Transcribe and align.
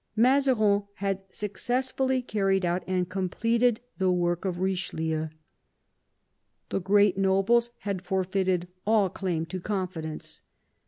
Mazarin 0.15 0.85
had 0.95 1.21
successfully 1.29 2.23
carried 2.23 2.65
out 2.65 2.81
and 2.87 3.07
completed 3.07 3.81
the 3.99 4.11
work 4.11 4.45
of 4.45 4.55
Eichelieu. 4.55 5.29
The 6.71 6.79
great 6.81 7.19
nobles 7.19 7.69
had 7.81 8.01
forfeited 8.01 8.67
all 8.87 9.11
claim 9.11 9.45
to 9.45 9.59
confidence. 9.59 10.41